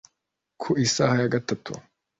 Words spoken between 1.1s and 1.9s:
ya gatatu